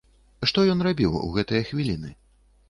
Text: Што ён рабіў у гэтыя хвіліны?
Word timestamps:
Што 0.51 0.63
ён 0.73 0.81
рабіў 0.87 1.13
у 1.19 1.29
гэтыя 1.37 1.69
хвіліны? 1.69 2.11